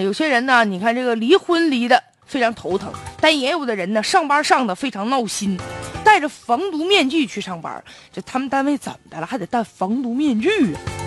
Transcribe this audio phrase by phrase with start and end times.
[0.00, 5.58] 有些人呢，你看这个离婚离的非常头疼，但也有的人呢，上班上的非常闹心，
[6.04, 7.82] 戴着防毒面具去上班。
[8.12, 10.97] 这他们单位怎么的了，还得戴防毒面具啊？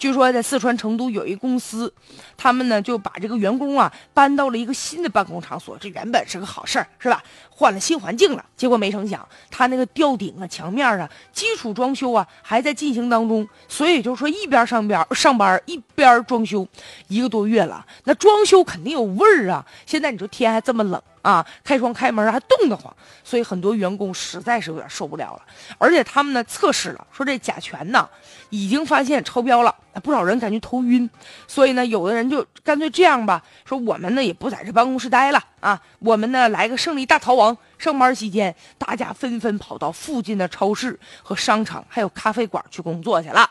[0.00, 1.92] 据说在四川成都有一公司，
[2.34, 5.76] 他们呢就把这个员工啊搬到了一个新的办公场所。
[5.78, 7.22] 这原本是个好事儿，是吧？
[7.50, 13.46] 换了新环境了，结果没成想，他那个吊顶啊、墙面啊、基础装修啊还在进行当中。
[13.68, 16.66] 所以就是说，一边上边上班，一边装修，
[17.08, 19.66] 一个多月了，那装修肯定有味儿啊。
[19.84, 25.42] 现在你说天还这么冷啊，开窗开门还冻得慌，所以很多员工实在是有点受不了了。
[25.78, 28.08] 而且他们呢测试了，说这甲醛呢
[28.48, 29.74] 已经发现超标了。
[30.04, 31.10] 不少人感觉头晕，
[31.48, 37.56] 所以呢，有的人就干脆这样吧，说我们呢也不在这办公室待了啊，我们呢来个胜利大逃亡。
[37.76, 43.50] 上班期间，大家纷纷跑到附近的超市和商场，还有咖啡馆去工作去了。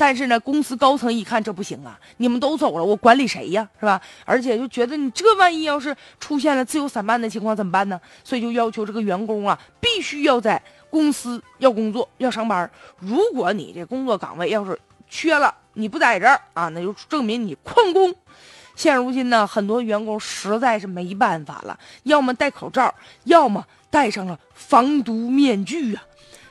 [0.00, 4.00] 但是呢，公司高层一看这不行啊，你们都走了，我管理谁呀，是吧？
[4.24, 8.00] 而且就觉得你这万一要是出现了自由散漫的情况怎么办呢？
[8.24, 12.70] 所以就要求这个员工啊，必须要在公司要工作要上班。
[12.98, 18.14] 如果你这工作岗位要是缺了，你不在这儿啊，那就证明你旷工。
[18.74, 26.02] 现如今呢，很多员工实在是没办法了，要么戴口罩，要么戴上了防毒面具啊。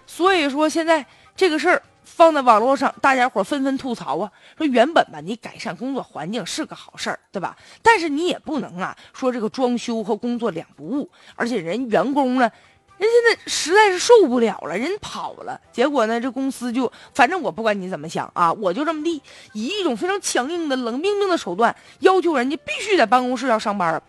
[0.06, 1.04] 所以说，现在
[1.36, 1.82] 这个事儿
[2.16, 7.56] 放在网络上，大家伙纷纷吐槽啊，说原本吧，你改善工作环境是个好事儿，对吧？
[7.82, 12.52] 但是你也不能啊，说这个装修和工作两不误，而且人员工呢。
[12.98, 19.22] 人现在实在是受不了了，人跑了，结果呢，这公司就反正我不管你怎么想啊，我就这么地，
[19.54, 24.04] 以一种非常强硬的、冷冰冰的手段，要求人家必须在办公室要上班。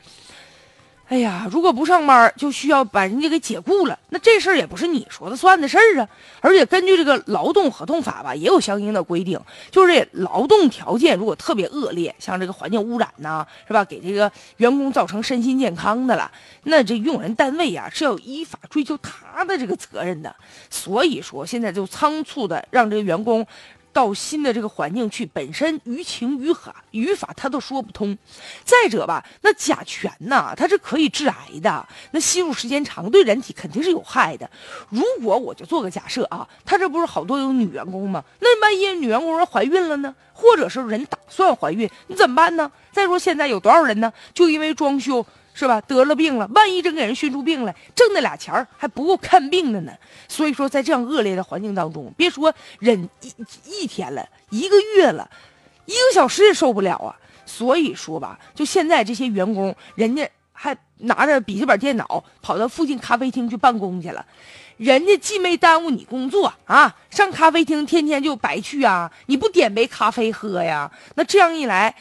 [1.11, 3.98] 哎呀，如果不上班，就需要把人家给解雇了。
[4.11, 6.08] 那这事儿也不是你说的算的事儿啊！
[6.41, 9.36] 而且根据这个劳动合同法吧，也有相应的规定，
[9.72, 13.84] 就是这劳动条件如果特别恶劣，像这个环境污染呐，是吧？
[13.84, 16.30] 给这个员工造成身心健康的了，
[16.62, 20.33] 那这用人单位呀是要依法追究他的这个责任的。
[20.70, 23.45] 所以说，现在就仓促的让这个员工。
[23.92, 28.17] 到新的这个环境去，本身于情于法于法他都说不通。
[28.64, 34.50] 再者吧，那甲醛呢，它是可以致癌的，那吸入时间长对人体肯定是有害的。
[34.89, 38.24] 如果我就做个假设啊，他这不是好多有女员工吗？
[38.40, 40.14] 那万一女员工人怀孕了呢？
[40.33, 42.70] 或者是人打算怀孕，你怎么办呢？
[42.92, 44.12] 再说现在有多少人呢？
[44.33, 45.27] 就因为装修。
[45.61, 45.79] 是吧？
[45.83, 49.93] 得了病了，万一真给人熏出病来，挣那俩钱儿还不够看病的呢。
[50.27, 55.31] 所以说，在这样恶劣的环境当中，别说忍一一天了，一个月了，
[55.85, 57.15] 一个小时也受不了啊。
[57.45, 64.25] 所以说吧，就现在这些员工，人家还拿着笔记本电脑跑到附近咖啡厅去办公去了，
[64.79, 70.91] 人家既没耽误你工作啊，上咖啡厅天天就白去啊，你不点杯咖啡喝呀？
[71.17, 71.95] 那这样一来。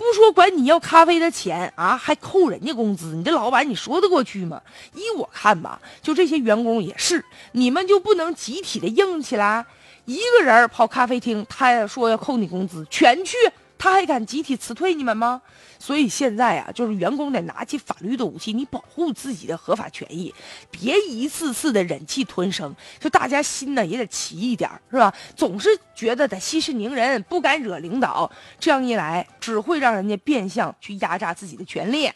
[0.00, 4.58] 不说管你要咖啡的钱啊，还扣人家工资，你这老板你说得过去吗？
[4.94, 7.22] 依我看吧，就这些员工也是，
[7.52, 9.66] 你们就不能集体的硬起来？
[10.06, 13.36] 一个人跑咖啡厅，他也说要扣你工资，全去。
[13.80, 15.40] 他还敢集体辞退你们吗？
[15.78, 20.34] 所以现在啊，就是员工得拿起法律的武器，你保护自己的合法权益，
[20.70, 22.76] 别一次次的忍气吞声。
[22.98, 25.10] 就大家心呢也得齐一点，是吧？
[25.34, 32.10] 总是觉得得息事宁人，不敢惹领导，这样一来，只会让人家变相去压榨自己的权利。